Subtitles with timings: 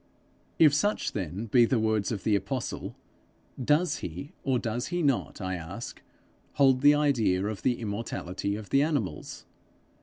[0.57, 2.95] If such then be the words of the apostle,
[3.63, 6.01] does he, or does he not, I ask,
[6.53, 9.45] hold the idea of the immortality of the animals?